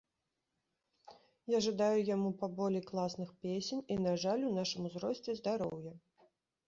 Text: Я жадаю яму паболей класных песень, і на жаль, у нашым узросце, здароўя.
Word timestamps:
Я 1.55 1.59
жадаю 1.65 1.99
яму 2.15 2.29
паболей 2.41 2.83
класных 2.89 3.29
песень, 3.47 3.85
і 3.97 4.01
на 4.07 4.17
жаль, 4.25 4.41
у 4.49 4.59
нашым 4.59 4.81
узросце, 4.93 5.29
здароўя. 5.43 5.93